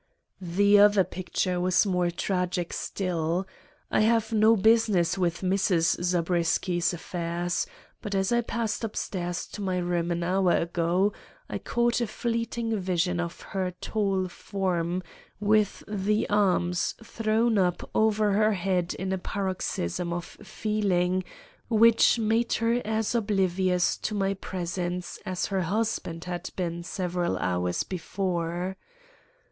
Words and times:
"The 0.41 0.79
other 0.79 1.03
picture 1.03 1.59
was 1.61 1.85
more 1.85 2.09
tragic 2.09 2.73
still. 2.73 3.45
I 3.91 3.99
have 3.99 4.33
no 4.33 4.55
business 4.55 5.15
with 5.15 5.41
Mrs. 5.41 6.01
Zabriskie's 6.01 6.91
affairs; 6.91 7.67
but 8.01 8.15
as 8.15 8.31
I 8.31 8.41
passed 8.41 8.83
upstairs 8.83 9.45
to 9.49 9.61
my 9.61 9.77
room 9.77 10.09
an 10.09 10.23
hour 10.23 10.53
ago, 10.57 11.13
I 11.47 11.59
caught 11.59 12.01
a 12.01 12.07
fleeting 12.07 12.79
vision 12.79 13.19
of 13.19 13.41
her 13.41 13.75
tall 13.79 14.27
form, 14.27 15.03
with 15.39 15.83
the 15.87 16.27
arms 16.31 16.95
thrown 17.03 17.59
up 17.59 17.87
over 17.93 18.31
her 18.31 18.53
head 18.53 18.95
in 18.95 19.13
a 19.13 19.19
paroxysm 19.19 20.11
of 20.13 20.25
feeling 20.25 21.23
which 21.69 22.17
made 22.17 22.53
her 22.53 22.81
as 22.83 23.13
oblivious 23.13 23.97
to 23.97 24.15
my 24.15 24.33
presence 24.33 25.19
as 25.27 25.45
her 25.45 25.61
husband 25.61 26.23
had 26.23 26.49
been 26.55 26.81
several 26.81 27.37
hours 27.37 27.83
before. 27.83 28.77